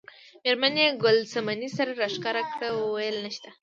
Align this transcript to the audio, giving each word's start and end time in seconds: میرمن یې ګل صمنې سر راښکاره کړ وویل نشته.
میرمن 0.43 0.75
یې 0.81 0.87
ګل 1.03 1.17
صمنې 1.33 1.69
سر 1.77 1.87
راښکاره 2.01 2.43
کړ 2.53 2.61
وویل 2.75 3.17
نشته. 3.25 3.49